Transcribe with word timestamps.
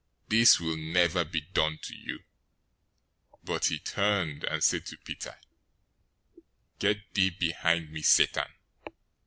This 0.29 0.59
will 0.59 0.77
never 0.77 1.23
be 1.23 1.41
done 1.41 1.77
to 1.83 1.95
you." 1.95 2.21
016:023 3.45 3.45
But 3.45 3.65
he 3.65 3.77
turned, 3.77 4.43
and 4.45 4.63
said 4.63 4.87
to 4.87 4.97
Peter, 4.97 5.37
"Get 6.79 7.13
behind 7.13 7.91
me, 7.91 8.01
Satan! 8.01 8.51